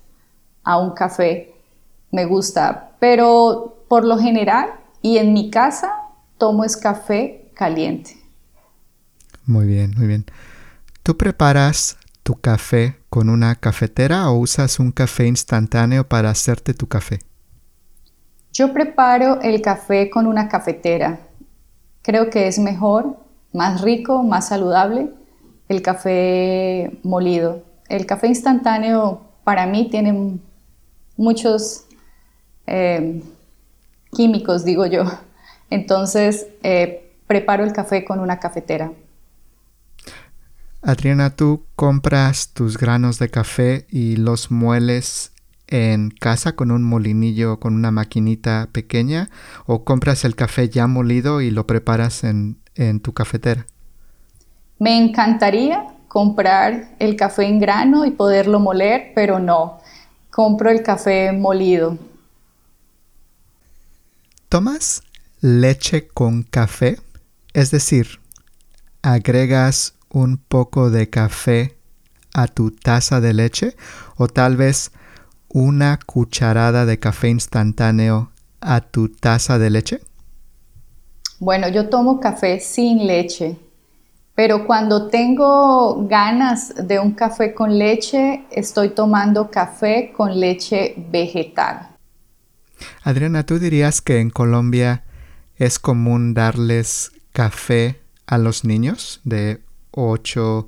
a 0.64 0.78
un 0.78 0.92
café. 0.92 1.54
Me 2.12 2.26
gusta, 2.26 2.92
pero 3.00 3.84
por 3.88 4.06
lo 4.06 4.18
general 4.18 4.70
y 5.02 5.18
en 5.18 5.34
mi 5.34 5.50
casa 5.50 5.92
tomo 6.38 6.64
es 6.64 6.78
café 6.78 7.52
caliente. 7.54 8.18
Muy 9.46 9.66
bien, 9.66 9.94
muy 9.98 10.08
bien. 10.08 10.26
¿Tú 11.04 11.18
preparas 11.18 11.98
tu 12.30 12.40
café 12.40 13.00
con 13.10 13.28
una 13.28 13.56
cafetera 13.56 14.30
o 14.30 14.38
usas 14.38 14.78
un 14.78 14.92
café 14.92 15.26
instantáneo 15.26 16.08
para 16.08 16.30
hacerte 16.30 16.76
tu 16.76 16.88
café? 16.88 17.18
Yo 18.54 18.72
preparo 18.72 19.42
el 19.42 19.64
café 19.64 20.12
con 20.12 20.28
una 20.28 20.48
cafetera. 20.48 21.22
Creo 22.04 22.30
que 22.30 22.46
es 22.46 22.60
mejor, 22.60 23.18
más 23.52 23.82
rico, 23.82 24.22
más 24.22 24.50
saludable 24.50 25.10
el 25.70 25.82
café 25.82 27.00
molido. 27.02 27.64
El 27.88 28.06
café 28.06 28.28
instantáneo 28.28 29.22
para 29.44 29.66
mí 29.66 29.90
tiene 29.90 30.38
muchos 31.18 31.86
eh, 32.68 33.24
químicos, 34.12 34.64
digo 34.66 34.86
yo. 34.86 35.06
Entonces, 35.72 36.46
eh, 36.62 37.12
preparo 37.26 37.64
el 37.64 37.74
café 37.74 38.06
con 38.06 38.20
una 38.20 38.40
cafetera. 38.40 38.92
Adriana, 40.82 41.36
¿tú 41.36 41.66
compras 41.76 42.50
tus 42.54 42.78
granos 42.78 43.20
de 43.20 43.30
café 43.30 43.86
y 43.90 44.16
los 44.16 44.50
mueles 44.50 45.34
en 45.68 46.10
casa 46.10 46.56
con 46.56 46.72
un 46.72 46.84
molinillo, 46.84 47.60
con 47.60 47.76
una 47.76 47.92
maquinita 47.92 48.70
pequeña? 48.72 49.30
¿O 49.66 49.84
compras 49.84 50.24
el 50.24 50.36
café 50.36 50.70
ya 50.70 50.88
molido 50.88 51.42
y 51.42 51.52
lo 51.52 51.68
preparas 51.68 52.24
en, 52.24 52.58
en 52.76 53.02
tu 53.02 53.14
cafetera? 53.14 53.68
Me 54.80 54.98
encantaría 54.98 55.86
comprar 56.08 56.96
el 57.00 57.18
café 57.18 57.46
en 57.46 57.60
grano 57.60 58.06
y 58.06 58.12
poderlo 58.12 58.62
moler, 58.62 59.12
pero 59.14 59.40
no. 59.40 59.80
Compro 60.32 60.70
el 60.70 60.82
café 60.82 61.34
molido. 61.34 61.98
¿Tomas 64.48 65.04
leche 65.42 66.08
con 66.08 66.44
café, 66.44 66.98
es 67.54 67.70
decir, 67.72 68.20
agregas 69.02 69.94
un 70.10 70.38
poco 70.38 70.90
de 70.90 71.10
café 71.10 71.78
a 72.34 72.48
tu 72.48 72.72
taza 72.72 73.22
de 73.22 73.34
leche 73.34 73.76
o 74.16 74.28
tal 74.28 74.58
vez 74.58 74.92
una 75.50 76.00
cucharada 76.06 76.86
de 76.86 77.00
café 77.00 77.30
instantáneo 77.30 78.32
a 78.62 78.82
tu 78.82 79.10
taza 79.10 79.58
de 79.58 79.70
leche? 79.70 80.02
Bueno, 81.40 81.70
yo 81.70 81.90
tomo 81.90 82.20
café 82.20 82.60
sin 82.60 83.08
leche, 83.08 83.58
pero 84.36 84.66
cuando 84.68 85.08
tengo 85.08 86.06
ganas 86.08 86.74
de 86.76 87.00
un 87.00 87.12
café 87.12 87.54
con 87.54 87.78
leche, 87.78 88.46
estoy 88.52 88.90
tomando 88.90 89.50
café 89.50 90.12
con 90.16 90.40
leche 90.40 90.96
vegetal. 91.10 91.96
Adriana, 93.04 93.46
¿tú 93.46 93.60
dirías 93.60 94.02
que 94.02 94.20
en 94.20 94.30
Colombia 94.30 95.04
es 95.56 95.80
común 95.80 96.34
darles 96.34 97.12
café 97.32 98.02
a 98.28 98.38
los 98.38 98.64
niños 98.64 99.22
de 99.24 99.62
8, 100.00 100.68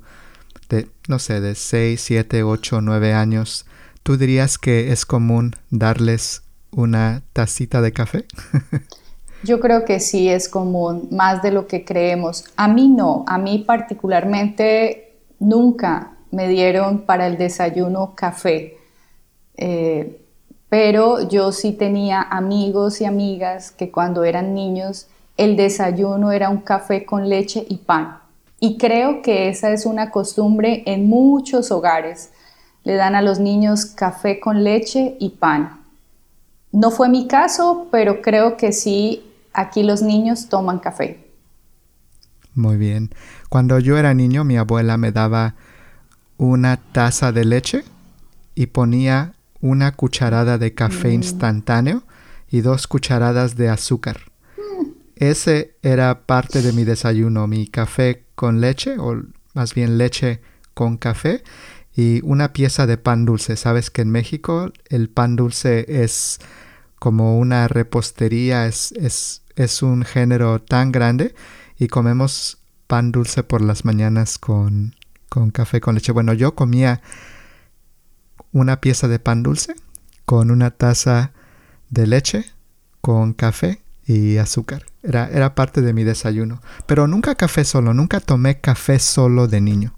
de, 0.68 0.88
no 1.08 1.18
sé, 1.18 1.40
de 1.40 1.54
6, 1.54 2.00
7, 2.00 2.42
8, 2.42 2.80
9 2.80 3.12
años. 3.12 3.66
¿Tú 4.02 4.16
dirías 4.16 4.58
que 4.58 4.92
es 4.92 5.06
común 5.06 5.54
darles 5.70 6.42
una 6.70 7.22
tacita 7.32 7.80
de 7.80 7.92
café? 7.92 8.24
Yo 9.44 9.58
creo 9.58 9.84
que 9.84 9.98
sí 9.98 10.28
es 10.28 10.48
común, 10.48 11.08
más 11.10 11.42
de 11.42 11.50
lo 11.50 11.66
que 11.66 11.84
creemos. 11.84 12.44
A 12.56 12.68
mí 12.68 12.88
no, 12.88 13.24
a 13.26 13.38
mí 13.38 13.64
particularmente 13.66 15.18
nunca 15.40 16.12
me 16.30 16.48
dieron 16.48 17.00
para 17.00 17.26
el 17.26 17.36
desayuno 17.36 18.14
café. 18.14 18.78
Eh, 19.56 20.20
pero 20.68 21.28
yo 21.28 21.52
sí 21.52 21.72
tenía 21.72 22.22
amigos 22.22 23.00
y 23.00 23.04
amigas 23.04 23.72
que 23.72 23.90
cuando 23.90 24.24
eran 24.24 24.54
niños 24.54 25.08
el 25.36 25.56
desayuno 25.56 26.32
era 26.32 26.48
un 26.48 26.62
café 26.62 27.04
con 27.04 27.28
leche 27.28 27.64
y 27.68 27.76
pan. 27.78 28.21
Y 28.64 28.78
creo 28.78 29.22
que 29.22 29.48
esa 29.48 29.72
es 29.72 29.86
una 29.86 30.12
costumbre 30.12 30.84
en 30.86 31.08
muchos 31.08 31.72
hogares. 31.72 32.30
Le 32.84 32.94
dan 32.94 33.16
a 33.16 33.20
los 33.20 33.40
niños 33.40 33.86
café 33.86 34.38
con 34.38 34.62
leche 34.62 35.16
y 35.18 35.30
pan. 35.30 35.80
No 36.70 36.92
fue 36.92 37.08
mi 37.08 37.26
caso, 37.26 37.88
pero 37.90 38.22
creo 38.22 38.56
que 38.56 38.70
sí, 38.70 39.24
aquí 39.52 39.82
los 39.82 40.00
niños 40.00 40.48
toman 40.48 40.78
café. 40.78 41.26
Muy 42.54 42.76
bien. 42.76 43.10
Cuando 43.48 43.80
yo 43.80 43.98
era 43.98 44.14
niño, 44.14 44.44
mi 44.44 44.56
abuela 44.56 44.96
me 44.96 45.10
daba 45.10 45.56
una 46.38 46.76
taza 46.76 47.32
de 47.32 47.44
leche 47.44 47.82
y 48.54 48.66
ponía 48.66 49.32
una 49.60 49.90
cucharada 49.90 50.56
de 50.56 50.72
café 50.72 51.08
mm. 51.08 51.14
instantáneo 51.14 52.04
y 52.48 52.60
dos 52.60 52.86
cucharadas 52.86 53.56
de 53.56 53.70
azúcar. 53.70 54.20
Mm. 54.56 54.86
Ese 55.16 55.74
era 55.82 56.26
parte 56.26 56.62
de 56.62 56.72
mi 56.72 56.84
desayuno, 56.84 57.48
mi 57.48 57.66
café 57.66 58.22
con 58.42 58.60
leche, 58.60 58.96
o 58.98 59.22
más 59.54 59.72
bien 59.72 59.98
leche 59.98 60.40
con 60.74 60.96
café, 60.96 61.44
y 61.94 62.20
una 62.24 62.52
pieza 62.52 62.88
de 62.88 62.98
pan 62.98 63.24
dulce. 63.24 63.56
Sabes 63.56 63.88
que 63.88 64.02
en 64.02 64.10
México 64.10 64.72
el 64.88 65.08
pan 65.08 65.36
dulce 65.36 65.86
es 66.02 66.40
como 66.98 67.38
una 67.38 67.68
repostería, 67.68 68.66
es, 68.66 68.90
es, 68.98 69.42
es 69.54 69.80
un 69.84 70.02
género 70.02 70.60
tan 70.60 70.90
grande 70.90 71.36
y 71.78 71.86
comemos 71.86 72.58
pan 72.88 73.12
dulce 73.12 73.44
por 73.44 73.60
las 73.60 73.84
mañanas 73.84 74.38
con, 74.38 74.96
con 75.28 75.52
café 75.52 75.80
con 75.80 75.94
leche. 75.94 76.10
Bueno, 76.10 76.32
yo 76.32 76.56
comía 76.56 77.00
una 78.50 78.80
pieza 78.80 79.06
de 79.06 79.20
pan 79.20 79.44
dulce 79.44 79.76
con 80.24 80.50
una 80.50 80.72
taza 80.72 81.30
de 81.90 82.08
leche 82.08 82.44
con 83.00 83.34
café 83.34 83.82
y 84.04 84.38
azúcar. 84.38 84.91
Era, 85.02 85.28
era 85.32 85.54
parte 85.54 85.80
de 85.80 85.92
mi 85.92 86.04
desayuno. 86.04 86.60
Pero 86.86 87.06
nunca 87.06 87.34
café 87.34 87.64
solo, 87.64 87.92
nunca 87.94 88.20
tomé 88.20 88.60
café 88.60 88.98
solo 88.98 89.48
de 89.48 89.60
niño. 89.60 89.94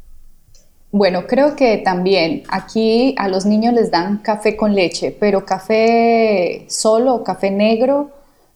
Bueno, 0.96 1.26
creo 1.26 1.56
que 1.56 1.78
también 1.78 2.44
aquí 2.48 3.16
a 3.18 3.26
los 3.26 3.46
niños 3.46 3.74
les 3.74 3.90
dan 3.90 4.18
café 4.18 4.56
con 4.56 4.76
leche, 4.76 5.10
pero 5.10 5.44
café 5.44 6.66
solo, 6.68 7.24
café 7.24 7.50
negro, 7.50 8.12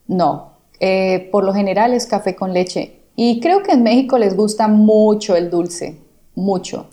no. 0.06 0.52
Eh, 0.78 1.28
por 1.32 1.42
lo 1.42 1.52
general 1.52 1.94
es 1.94 2.06
café 2.06 2.36
con 2.36 2.52
leche. 2.52 3.00
Y 3.16 3.40
creo 3.40 3.64
que 3.64 3.72
en 3.72 3.82
México 3.82 4.18
les 4.18 4.36
gusta 4.36 4.68
mucho 4.68 5.34
el 5.34 5.50
dulce, 5.50 5.98
mucho. 6.36 6.88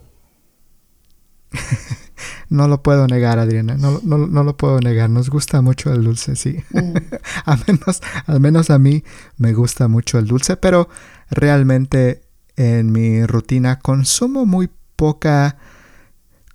no 2.55 2.67
lo 2.67 2.81
puedo 2.81 3.07
negar, 3.07 3.39
Adriana, 3.39 3.75
no, 3.75 4.01
no, 4.03 4.43
lo 4.43 4.57
puedo 4.57 4.79
negar, 4.79 5.09
nos 5.09 5.29
gusta 5.29 5.61
mucho 5.61 5.93
el 5.93 6.03
dulce, 6.03 6.35
sí. 6.35 6.63
Mm. 6.71 6.97
al, 7.45 7.59
menos, 7.67 8.01
al 8.25 8.39
menos 8.39 8.69
a 8.69 8.79
mí 8.79 9.03
me 9.37 9.53
gusta 9.53 9.87
mucho 9.87 10.17
el 10.17 10.27
dulce, 10.27 10.57
pero 10.57 10.89
realmente 11.29 12.21
en 12.55 12.91
mi 12.91 13.25
rutina 13.25 13.79
consumo 13.79 14.45
muy 14.45 14.69
poca 14.95 15.57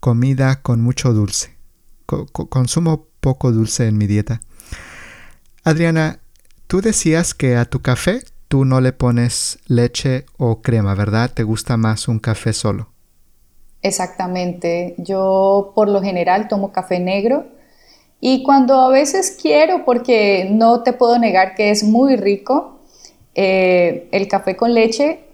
comida 0.00 0.62
con 0.62 0.80
mucho 0.80 1.12
dulce. 1.12 1.56
consumo 2.06 3.06
poco 3.20 3.52
dulce 3.52 3.86
en 3.86 3.98
mi 3.98 4.06
dieta. 4.06 4.40
Adriana, 5.62 6.20
tú 6.66 6.80
decías 6.80 7.34
que 7.34 7.56
a 7.56 7.66
tu 7.66 7.80
café 7.80 8.24
tú 8.48 8.64
no 8.64 8.80
le 8.80 8.92
pones 8.92 9.58
leche 9.66 10.26
o 10.36 10.62
crema, 10.62 10.94
¿verdad? 10.94 11.32
¿Te 11.32 11.44
gusta 11.44 11.76
más 11.76 12.08
un 12.08 12.18
café 12.18 12.52
solo? 12.52 12.90
Exactamente. 13.82 14.94
Yo 14.98 15.72
por 15.74 15.88
lo 15.88 16.02
general 16.02 16.48
tomo 16.48 16.72
café 16.72 16.98
negro 16.98 17.44
y 18.20 18.42
cuando 18.42 18.74
a 18.80 18.90
veces 18.90 19.36
quiero, 19.40 19.84
porque 19.84 20.48
no 20.50 20.82
te 20.82 20.92
puedo 20.92 21.18
negar 21.18 21.54
que 21.54 21.70
es 21.70 21.82
muy 21.82 22.16
rico, 22.16 22.78
eh, 23.34 24.08
el 24.12 24.28
café 24.28 24.56
con 24.56 24.74
leche, 24.74 25.24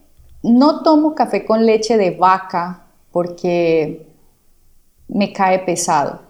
no 0.42 0.82
tomo 0.82 1.14
café 1.14 1.44
con 1.44 1.66
leche 1.66 1.96
de 1.96 2.12
vaca 2.12 2.86
porque 3.10 4.06
me 5.08 5.32
cae 5.32 5.58
pesado. 5.60 6.20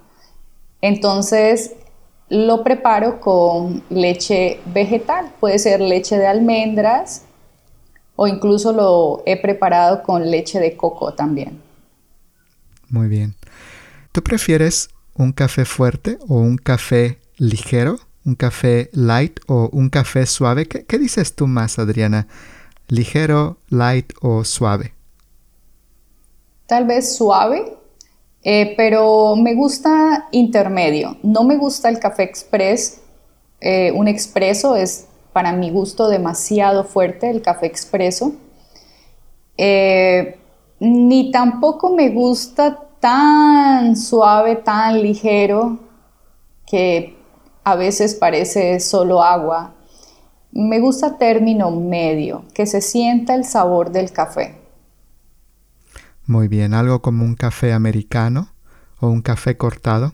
Entonces 0.81 1.75
lo 2.29 2.65
preparo 2.65 3.21
con 3.21 3.83
leche 3.91 4.61
vegetal, 4.67 5.33
puede 5.39 5.59
ser 5.59 5.81
leche 5.81 6.19
de 6.19 6.27
almendras 6.27 7.25
o 8.17 8.27
incluso 8.27 8.73
lo 8.73 9.23
he 9.27 9.37
preparado 9.37 10.03
con 10.03 10.31
leche 10.31 10.59
de 10.59 10.77
coco 10.77 11.13
también. 11.13 11.66
Muy 12.97 13.09
bien. 13.09 13.35
¿Tú 14.12 14.23
prefieres 14.23 14.88
un 15.15 15.33
café 15.33 15.65
fuerte 15.65 16.19
o 16.29 16.37
un 16.37 16.57
café 16.57 17.19
ligero? 17.37 17.99
¿Un 18.25 18.35
café 18.35 18.91
light 18.93 19.41
o 19.47 19.69
un 19.73 19.88
café 19.88 20.26
suave? 20.26 20.67
¿Qué, 20.67 20.85
qué 20.85 20.99
dices 20.99 21.35
tú 21.35 21.47
más, 21.47 21.79
Adriana? 21.79 22.26
¿Ligero, 22.88 23.59
light 23.69 24.12
o 24.21 24.45
suave? 24.45 24.97
tal 26.67 26.85
vez 26.85 27.17
suave, 27.17 27.76
eh, 28.43 28.75
pero 28.76 29.37
me 29.37 29.54
gusta 29.54 30.28
intermedio. 30.32 31.17
No 31.23 31.45
me 31.45 31.56
gusta 31.56 31.89
el 31.89 31.99
café 31.99 32.25
express. 32.25 33.00
Eh, 33.61 33.93
un 33.93 34.09
expreso 34.09 34.76
es 34.76 35.06
para 35.32 35.52
mi 35.52 35.71
gusto 35.71 36.09
demasiado 36.09 36.85
fuerte, 36.85 37.30
el 37.30 37.43
café 37.43 37.67
expreso. 37.67 38.32
Eh, 39.56 40.39
ni 40.78 41.30
tampoco 41.30 41.95
me 41.95 42.11
gusta 42.11 42.86
tan 43.06 43.95
suave, 43.95 44.56
tan 44.56 45.00
ligero, 45.00 45.78
que 46.66 47.16
a 47.62 47.76
veces 47.76 48.16
parece 48.16 48.80
solo 48.80 49.23
agua. 49.23 49.75
Me 50.50 50.80
gusta 50.80 51.16
término 51.16 51.71
medio, 51.71 52.42
que 52.52 52.66
se 52.66 52.80
sienta 52.80 53.36
el 53.36 53.45
sabor 53.45 53.92
del 53.92 54.10
café. 54.10 54.56
Muy 56.26 56.49
bien, 56.49 56.75
algo 56.75 57.00
como 57.00 57.25
un 57.25 57.36
café 57.36 57.73
americano 57.73 58.49
o 58.99 59.06
un 59.06 59.23
café 59.23 59.56
cortado. 59.56 60.12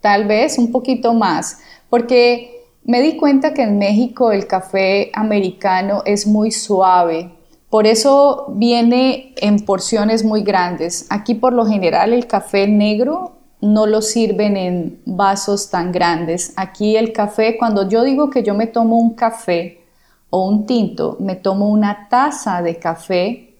Tal 0.00 0.28
vez 0.28 0.58
un 0.58 0.70
poquito 0.70 1.14
más, 1.14 1.58
porque 1.90 2.68
me 2.84 3.02
di 3.02 3.16
cuenta 3.16 3.52
que 3.52 3.62
en 3.62 3.78
México 3.78 4.30
el 4.30 4.46
café 4.46 5.10
americano 5.12 6.04
es 6.06 6.28
muy 6.28 6.52
suave, 6.52 7.32
por 7.72 7.86
eso 7.86 8.48
viene 8.50 9.32
en 9.38 9.64
porciones 9.64 10.26
muy 10.26 10.42
grandes. 10.42 11.06
Aquí 11.08 11.34
por 11.34 11.54
lo 11.54 11.64
general 11.64 12.12
el 12.12 12.26
café 12.26 12.68
negro 12.68 13.38
no 13.62 13.86
lo 13.86 14.02
sirven 14.02 14.58
en 14.58 15.00
vasos 15.06 15.70
tan 15.70 15.90
grandes. 15.90 16.52
Aquí 16.56 16.98
el 16.98 17.14
café, 17.14 17.56
cuando 17.56 17.88
yo 17.88 18.02
digo 18.02 18.28
que 18.28 18.42
yo 18.42 18.52
me 18.52 18.66
tomo 18.66 18.98
un 18.98 19.14
café 19.14 19.80
o 20.28 20.46
un 20.46 20.66
tinto, 20.66 21.16
me 21.18 21.34
tomo 21.34 21.70
una 21.70 22.10
taza 22.10 22.60
de 22.60 22.76
café 22.78 23.54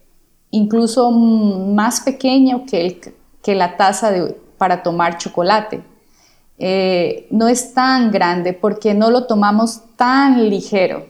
incluso 0.51 1.09
más 1.09 2.01
pequeño 2.01 2.67
que, 2.67 3.15
que 3.41 3.55
la 3.55 3.77
taza 3.77 4.13
para 4.59 4.83
tomar 4.83 5.17
chocolate. 5.17 5.81
Eh, 6.59 7.25
no 7.31 7.47
es 7.47 7.73
tan 7.73 8.11
grande 8.11 8.53
porque 8.53 8.93
no 8.93 9.09
lo 9.09 9.25
tomamos 9.25 9.81
tan 9.95 10.51
ligero, 10.51 11.03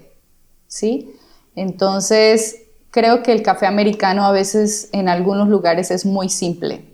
¿sí? 0.67 1.13
Entonces, 1.53 2.62
creo 2.93 3.23
que 3.23 3.34
el 3.34 3.41
café 3.41 3.65
americano 3.65 4.23
a 4.23 4.32
veces 4.32 4.89
en 4.93 5.10
algunos 5.10 5.49
lugares 5.49 5.89
es 5.89 6.06
muy 6.06 6.29
simple. 6.29 6.86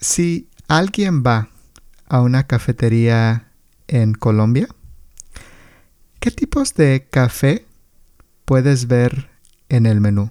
Si 0.00 0.50
alguien 0.68 1.24
va 1.24 1.48
a 2.08 2.20
una 2.20 2.46
cafetería 2.46 3.48
en 3.88 4.12
Colombia, 4.12 4.68
¿qué 6.20 6.30
tipos 6.30 6.74
de 6.74 7.08
café 7.10 7.64
puedes 8.44 8.86
ver 8.86 9.30
en 9.70 9.86
el 9.86 10.02
menú? 10.02 10.30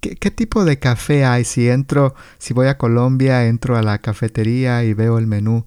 ¿Qué, 0.00 0.32
tipo 0.32 0.64
de 0.64 0.80
café 0.80 1.24
hay? 1.24 1.44
Si 1.44 1.68
entro, 1.68 2.16
si 2.38 2.52
voy 2.54 2.66
a 2.66 2.76
Colombia, 2.76 3.46
entro 3.46 3.76
a 3.76 3.82
la 3.82 3.98
cafetería 3.98 4.82
y 4.82 4.94
veo 4.94 5.16
el 5.16 5.28
menú. 5.28 5.64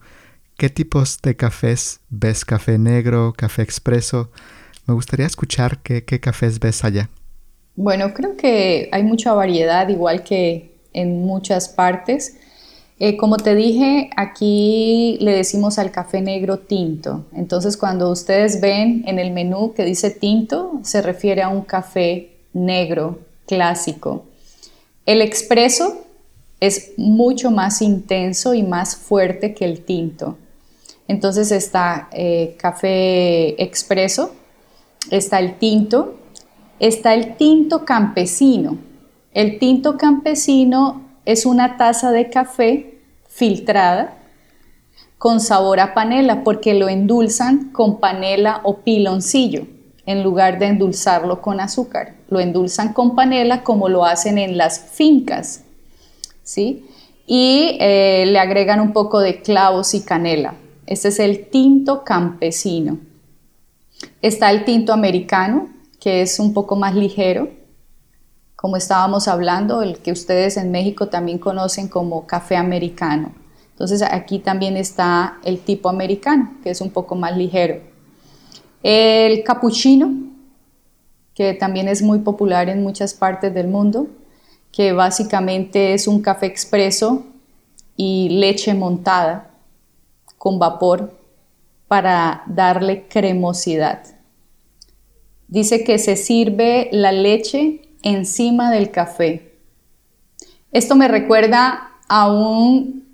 ¿Qué 0.58 0.70
tipos 0.70 1.22
de 1.22 1.38
cafés 1.38 2.02
ves? 2.10 2.44
¿Café 2.44 2.78
negro? 2.78 3.34
¿Café 3.38 3.62
expreso? 3.62 4.30
Me 4.88 4.94
gustaría 4.94 5.26
escuchar 5.26 5.82
qué, 5.82 6.04
cafés 6.04 6.60
ves 6.60 6.84
allá. 6.84 7.10
Bueno, 7.76 8.14
creo 8.14 8.38
que 8.38 8.90
hay 8.92 9.04
mucha 9.04 9.34
variedad, 9.34 9.90
igual 9.90 10.24
que 10.24 10.76
en 10.94 11.26
muchas 11.26 11.68
partes. 11.68 12.38
Eh, 13.00 13.18
como 13.18 13.36
te 13.38 13.56
dije, 13.56 14.10
aquí 14.16 15.18
le 15.20 15.32
decimos 15.32 15.78
al 15.78 15.92
café 15.92 16.22
negro 16.22 16.60
tinto. 16.60 17.26
Entonces, 17.34 17.76
cuando 17.76 18.10
ustedes 18.10 18.62
ven 18.62 19.04
en 19.06 19.20
el 19.20 19.32
menú 19.32 19.74
que 19.74 19.84
dice 19.84 20.10
tinto, 20.12 20.80
se 20.84 21.02
refiere 21.02 21.42
a 21.42 21.50
un 21.50 21.62
café 21.64 22.30
negro 22.54 23.20
clásico. 23.46 24.24
El 25.06 25.22
expreso 25.22 26.06
es 26.62 26.94
mucho 26.96 27.52
más 27.52 27.82
intenso 27.82 28.54
y 28.54 28.64
más 28.64 28.96
fuerte 28.96 29.54
que 29.54 29.66
el 29.66 29.82
tinto. 29.82 30.38
Entonces 31.08 31.52
está 31.52 32.08
eh, 32.12 32.56
café 32.58 33.62
expreso, 33.62 34.32
está 35.12 35.40
el 35.40 35.60
tinto, 35.60 36.16
está 36.80 37.14
el 37.14 37.36
tinto 37.38 37.86
campesino. 37.86 38.78
El 39.34 39.60
tinto 39.60 39.98
campesino 39.98 41.02
es 41.26 41.46
una 41.46 41.78
taza 41.78 42.12
de 42.12 42.30
café 42.30 43.00
filtrada 43.28 44.18
con 45.18 45.40
sabor 45.40 45.80
a 45.80 45.94
panela 45.94 46.44
porque 46.44 46.74
lo 46.74 46.88
endulzan 46.88 47.72
con 47.72 48.00
panela 48.00 48.62
o 48.64 48.78
piloncillo 48.78 49.68
en 50.06 50.24
lugar 50.24 50.60
de 50.60 50.68
endulzarlo 50.68 51.42
con 51.42 51.60
azúcar. 51.60 52.16
Lo 52.30 52.40
endulzan 52.40 52.94
con 52.94 53.16
panela 53.16 53.64
como 53.64 53.90
lo 53.90 54.06
hacen 54.06 54.38
en 54.38 54.58
las 54.58 54.80
fincas, 54.80 55.64
¿sí? 56.44 56.86
Y 57.26 57.78
eh, 57.80 58.26
le 58.28 58.38
agregan 58.38 58.80
un 58.80 58.94
poco 58.94 59.20
de 59.20 59.42
clavos 59.42 59.94
y 59.96 60.02
canela. 60.02 60.56
Este 60.86 61.08
es 61.08 61.20
el 61.20 61.48
tinto 61.50 62.04
campesino. 62.04 63.00
Está 64.22 64.52
el 64.52 64.64
tinto 64.64 64.94
americano, 64.94 65.70
que 66.06 66.22
es 66.22 66.38
un 66.38 66.54
poco 66.54 66.76
más 66.76 66.94
ligero, 66.94 67.50
como 68.56 68.78
estábamos 68.78 69.28
hablando, 69.28 69.82
el 69.82 69.98
que 69.98 70.12
ustedes 70.12 70.56
en 70.56 70.70
México 70.70 71.08
también 71.08 71.40
conocen 71.40 71.88
como 71.88 72.28
café 72.28 72.58
americano. 72.58 73.34
Entonces 73.72 74.04
aquí 74.04 74.38
también 74.38 74.78
está 74.78 75.40
el 75.44 75.62
tipo 75.62 75.90
americano, 75.90 76.58
que 76.62 76.70
es 76.70 76.80
un 76.80 76.92
poco 76.92 77.16
más 77.16 77.36
ligero. 77.36 77.82
El 78.84 79.44
cappuccino, 79.44 80.14
que 81.34 81.56
también 81.56 81.88
es 81.88 82.04
muy 82.04 82.20
popular 82.20 82.70
en 82.70 82.84
muchas 82.84 83.16
partes 83.16 83.52
del 83.52 83.68
mundo, 83.68 84.06
que 84.72 84.94
básicamente 84.94 85.96
es 85.96 86.08
un 86.08 86.22
café 86.22 86.46
expreso 86.46 87.26
y 87.96 88.30
leche 88.30 88.76
montada 88.76 89.56
con 90.38 90.60
vapor 90.60 91.18
para 91.88 92.44
darle 92.46 93.08
cremosidad. 93.08 94.15
Dice 95.48 95.84
que 95.84 96.00
se 96.00 96.16
sirve 96.16 96.90
la 96.92 97.12
leche 97.12 97.82
encima 98.04 98.72
del 98.72 98.92
café. 98.92 99.54
Esto 100.72 100.96
me 100.96 101.08
recuerda 101.08 101.92
a 102.08 102.32
un 102.32 103.06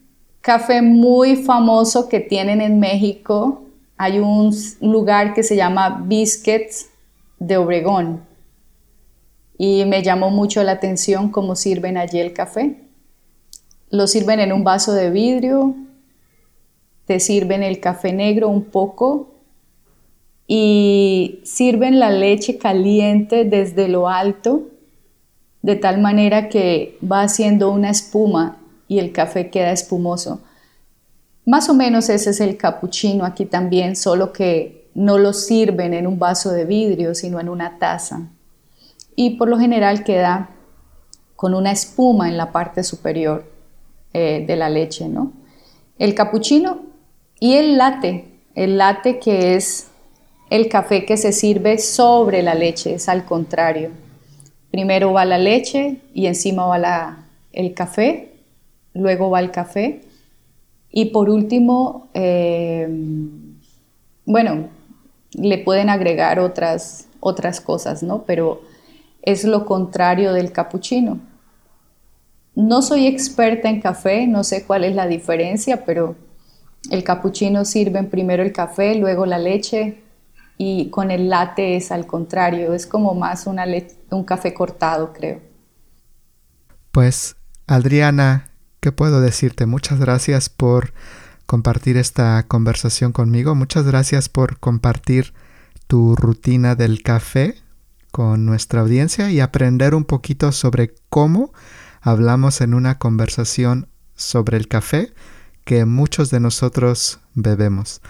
café 0.41 0.81
muy 0.81 1.35
famoso 1.35 2.09
que 2.09 2.19
tienen 2.19 2.61
en 2.61 2.79
México. 2.79 3.63
Hay 3.97 4.19
un 4.19 4.55
lugar 4.81 5.33
que 5.33 5.43
se 5.43 5.55
llama 5.55 6.03
Biscuits 6.05 6.89
de 7.39 7.57
Obregón 7.57 8.21
y 9.57 9.85
me 9.85 10.01
llamó 10.01 10.31
mucho 10.31 10.63
la 10.63 10.71
atención 10.71 11.29
cómo 11.29 11.55
sirven 11.55 11.97
allí 11.97 12.19
el 12.19 12.33
café. 12.33 12.81
Lo 13.91 14.07
sirven 14.07 14.39
en 14.39 14.53
un 14.53 14.63
vaso 14.63 14.93
de 14.93 15.11
vidrio, 15.11 15.75
te 17.05 17.19
sirven 17.19 17.61
el 17.61 17.79
café 17.79 18.13
negro 18.13 18.49
un 18.49 18.63
poco 18.63 19.30
y 20.53 21.39
sirven 21.45 21.97
la 21.97 22.11
leche 22.11 22.57
caliente 22.57 23.45
desde 23.45 23.87
lo 23.87 24.09
alto, 24.09 24.63
de 25.61 25.77
tal 25.77 26.01
manera 26.01 26.49
que 26.49 26.97
va 27.09 27.21
haciendo 27.21 27.71
una 27.71 27.89
espuma 27.89 28.57
y 28.89 28.99
el 28.99 29.13
café 29.13 29.49
queda 29.49 29.71
espumoso. 29.71 30.41
Más 31.45 31.69
o 31.69 31.73
menos 31.73 32.09
ese 32.09 32.31
es 32.31 32.41
el 32.41 32.57
capuchino 32.57 33.23
aquí 33.23 33.45
también, 33.45 33.95
solo 33.95 34.33
que 34.33 34.89
no 34.93 35.17
lo 35.17 35.31
sirven 35.31 35.93
en 35.93 36.05
un 36.05 36.19
vaso 36.19 36.51
de 36.51 36.65
vidrio, 36.65 37.15
sino 37.15 37.39
en 37.39 37.47
una 37.47 37.79
taza 37.79 38.27
y 39.15 39.37
por 39.37 39.47
lo 39.47 39.57
general 39.57 40.03
queda 40.03 40.49
con 41.37 41.53
una 41.53 41.71
espuma 41.71 42.27
en 42.27 42.35
la 42.35 42.51
parte 42.51 42.83
superior 42.83 43.45
eh, 44.11 44.43
de 44.45 44.55
la 44.57 44.69
leche, 44.69 45.07
¿no? 45.07 45.31
El 45.97 46.13
capuchino 46.13 46.81
y 47.39 47.53
el 47.53 47.77
latte, 47.77 48.33
el 48.53 48.77
latte 48.77 49.17
que 49.17 49.55
es 49.55 49.90
el 50.51 50.67
café 50.67 51.05
que 51.05 51.15
se 51.15 51.31
sirve 51.31 51.77
sobre 51.77 52.43
la 52.43 52.55
leche, 52.55 52.95
es 52.95 53.07
al 53.07 53.23
contrario. 53.23 53.89
Primero 54.69 55.13
va 55.13 55.23
la 55.23 55.37
leche 55.37 56.01
y 56.13 56.25
encima 56.25 56.65
va 56.65 57.23
el 57.53 57.73
café, 57.73 58.33
luego 58.93 59.29
va 59.29 59.39
el 59.39 59.51
café 59.51 60.01
y 60.91 61.05
por 61.05 61.29
último, 61.29 62.09
eh, 62.13 62.85
bueno, 64.25 64.67
le 65.31 65.57
pueden 65.57 65.89
agregar 65.89 66.41
otras, 66.41 67.07
otras 67.21 67.61
cosas, 67.61 68.03
¿no? 68.03 68.23
Pero 68.23 68.61
es 69.21 69.45
lo 69.45 69.65
contrario 69.65 70.33
del 70.33 70.51
capuchino. 70.51 71.19
No 72.55 72.81
soy 72.81 73.07
experta 73.07 73.69
en 73.69 73.79
café, 73.79 74.27
no 74.27 74.43
sé 74.43 74.65
cuál 74.65 74.83
es 74.83 74.95
la 74.95 75.07
diferencia, 75.07 75.85
pero 75.85 76.17
el 76.89 77.05
capuchino 77.05 77.63
sirve 77.63 78.03
primero 78.03 78.43
el 78.43 78.51
café, 78.51 78.95
luego 78.95 79.25
la 79.25 79.37
leche 79.37 80.10
y 80.63 80.91
con 80.91 81.09
el 81.09 81.27
latte 81.27 81.75
es 81.75 81.91
al 81.91 82.05
contrario, 82.05 82.75
es 82.75 82.85
como 82.85 83.15
más 83.15 83.47
una 83.47 83.65
un 84.11 84.23
café 84.23 84.53
cortado, 84.53 85.11
creo. 85.11 85.41
Pues, 86.91 87.35
Adriana, 87.65 88.51
¿qué 88.79 88.91
puedo 88.91 89.21
decirte? 89.21 89.65
Muchas 89.65 89.99
gracias 89.99 90.49
por 90.49 90.93
compartir 91.47 91.97
esta 91.97 92.45
conversación 92.47 93.11
conmigo, 93.11 93.55
muchas 93.55 93.87
gracias 93.87 94.29
por 94.29 94.59
compartir 94.59 95.33
tu 95.87 96.15
rutina 96.15 96.75
del 96.75 97.01
café 97.01 97.55
con 98.11 98.45
nuestra 98.45 98.81
audiencia 98.81 99.31
y 99.31 99.39
aprender 99.39 99.95
un 99.95 100.05
poquito 100.05 100.51
sobre 100.51 100.93
cómo 101.09 101.53
hablamos 102.01 102.61
en 102.61 102.75
una 102.75 102.99
conversación 102.99 103.87
sobre 104.15 104.57
el 104.57 104.67
café 104.67 105.11
que 105.65 105.85
muchos 105.85 106.29
de 106.29 106.39
nosotros 106.39 107.19
bebemos. 107.33 108.01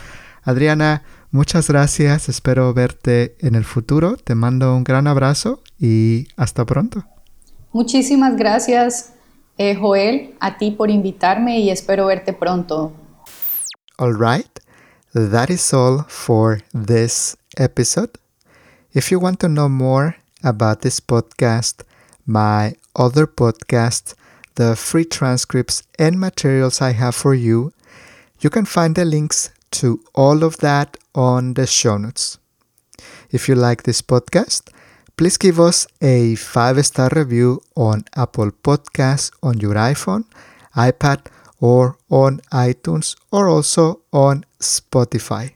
Adriana, 0.43 1.03
muchas 1.31 1.67
gracias, 1.67 2.29
espero 2.29 2.73
verte 2.73 3.35
en 3.39 3.55
el 3.55 3.65
futuro, 3.65 4.17
te 4.17 4.35
mando 4.35 4.75
un 4.75 4.83
gran 4.83 5.07
abrazo 5.07 5.61
y 5.79 6.27
hasta 6.37 6.65
pronto. 6.65 7.03
Muchísimas 7.73 8.35
gracias, 8.35 9.13
eh, 9.57 9.75
Joel, 9.75 10.35
a 10.39 10.57
ti 10.57 10.71
por 10.71 10.89
invitarme 10.89 11.59
y 11.59 11.69
espero 11.69 12.07
verte 12.07 12.33
pronto. 12.33 12.93
All 13.97 14.13
right, 14.13 14.59
that 15.13 15.49
is 15.49 15.73
all 15.73 16.05
for 16.07 16.63
this 16.73 17.37
episode. 17.57 18.11
If 18.93 19.11
you 19.11 19.19
want 19.19 19.39
to 19.39 19.47
know 19.47 19.69
more 19.69 20.17
about 20.43 20.81
this 20.81 20.99
podcast, 20.99 21.83
my 22.25 22.75
other 22.95 23.25
podcasts, 23.25 24.15
the 24.55 24.75
free 24.75 25.05
transcripts 25.05 25.83
and 25.97 26.19
materials 26.19 26.81
I 26.81 26.93
have 26.93 27.15
for 27.15 27.33
you, 27.33 27.71
you 28.39 28.49
can 28.49 28.65
find 28.65 28.95
the 28.95 29.05
links 29.05 29.51
to 29.71 30.03
all 30.13 30.43
of 30.43 30.57
that 30.57 30.97
on 31.15 31.53
the 31.55 31.67
show 31.67 31.97
notes. 31.97 32.37
If 33.31 33.47
you 33.47 33.55
like 33.55 33.83
this 33.83 34.01
podcast, 34.01 34.69
please 35.17 35.37
give 35.37 35.59
us 35.59 35.87
a 36.01 36.35
five 36.35 36.85
star 36.85 37.09
review 37.15 37.61
on 37.75 38.03
Apple 38.15 38.51
Podcasts 38.51 39.31
on 39.41 39.59
your 39.59 39.75
iPhone, 39.75 40.25
iPad, 40.75 41.27
or 41.59 41.97
on 42.09 42.39
iTunes, 42.51 43.15
or 43.31 43.47
also 43.47 44.01
on 44.11 44.45
Spotify. 44.59 45.53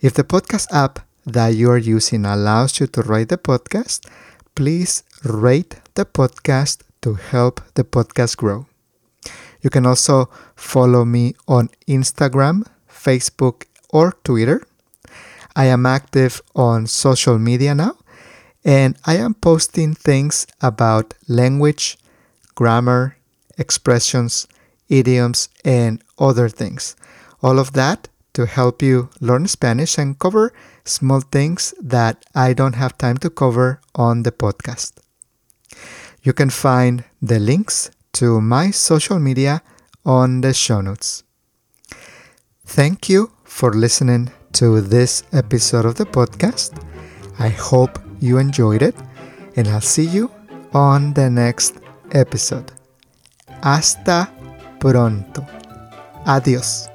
If 0.00 0.14
the 0.14 0.24
podcast 0.24 0.66
app 0.72 1.00
that 1.24 1.54
you 1.54 1.70
are 1.70 1.78
using 1.78 2.24
allows 2.24 2.80
you 2.80 2.86
to 2.88 3.02
rate 3.02 3.28
the 3.28 3.38
podcast, 3.38 4.08
please 4.54 5.02
rate 5.24 5.76
the 5.94 6.04
podcast 6.04 6.82
to 7.02 7.14
help 7.14 7.60
the 7.74 7.84
podcast 7.84 8.36
grow. 8.36 8.66
You 9.60 9.70
can 9.70 9.86
also 9.86 10.28
follow 10.56 11.04
me 11.04 11.34
on 11.46 11.70
Instagram, 11.86 12.66
Facebook, 13.04 13.64
or 13.90 14.12
Twitter. 14.24 14.66
I 15.54 15.66
am 15.66 15.84
active 15.86 16.40
on 16.54 16.86
social 16.86 17.38
media 17.38 17.74
now, 17.74 17.96
and 18.64 18.96
I 19.04 19.16
am 19.16 19.34
posting 19.34 19.94
things 19.94 20.46
about 20.60 21.14
language, 21.28 21.98
grammar, 22.54 23.16
expressions, 23.58 24.46
idioms, 24.88 25.48
and 25.64 26.02
other 26.18 26.48
things. 26.48 26.96
All 27.42 27.58
of 27.58 27.72
that 27.72 28.08
to 28.34 28.46
help 28.46 28.82
you 28.82 29.10
learn 29.20 29.46
Spanish 29.46 29.98
and 29.98 30.18
cover 30.18 30.52
small 30.84 31.20
things 31.20 31.74
that 31.80 32.24
I 32.34 32.52
don't 32.54 32.74
have 32.74 32.96
time 32.96 33.18
to 33.18 33.30
cover 33.30 33.80
on 33.94 34.22
the 34.22 34.32
podcast. 34.32 34.92
You 36.22 36.32
can 36.32 36.50
find 36.50 37.04
the 37.20 37.38
links 37.38 37.90
to 38.14 38.40
my 38.40 38.70
social 38.70 39.18
media 39.18 39.62
on 40.04 40.40
the 40.40 40.54
show 40.54 40.80
notes. 40.80 41.24
Thank 42.72 43.10
you 43.10 43.30
for 43.44 43.74
listening 43.74 44.32
to 44.54 44.80
this 44.80 45.24
episode 45.34 45.84
of 45.84 45.96
the 45.96 46.06
podcast. 46.06 46.82
I 47.38 47.50
hope 47.50 47.98
you 48.18 48.38
enjoyed 48.38 48.80
it, 48.80 48.94
and 49.56 49.68
I'll 49.68 49.82
see 49.82 50.06
you 50.06 50.30
on 50.72 51.12
the 51.12 51.28
next 51.28 51.74
episode. 52.12 52.72
Hasta 53.62 54.32
pronto. 54.80 55.44
Adiós. 56.24 56.91